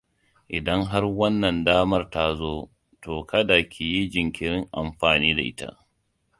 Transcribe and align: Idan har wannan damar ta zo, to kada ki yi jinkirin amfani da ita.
Idan 0.57 0.81
har 0.91 1.05
wannan 1.17 1.57
damar 1.67 2.03
ta 2.13 2.25
zo, 2.39 2.53
to 3.01 3.13
kada 3.29 3.57
ki 3.71 3.85
yi 3.93 4.01
jinkirin 4.13 4.65
amfani 4.81 5.31
da 5.37 5.43
ita. 5.51 5.69